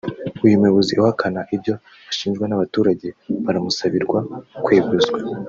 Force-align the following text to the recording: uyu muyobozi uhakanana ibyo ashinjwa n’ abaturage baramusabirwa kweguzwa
uyu 0.45 0.59
muyobozi 0.59 0.91
uhakanana 1.01 1.47
ibyo 1.55 1.73
ashinjwa 2.11 2.45
n’ 2.47 2.53
abaturage 2.57 3.07
baramusabirwa 3.45 4.17
kweguzwa 4.63 5.17